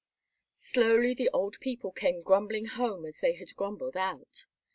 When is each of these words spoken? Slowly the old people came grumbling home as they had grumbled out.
Slowly 0.57 1.13
the 1.13 1.29
old 1.31 1.59
people 1.59 1.91
came 1.91 2.21
grumbling 2.21 2.65
home 2.65 3.05
as 3.05 3.19
they 3.19 3.33
had 3.33 3.55
grumbled 3.55 3.95
out. 3.95 4.47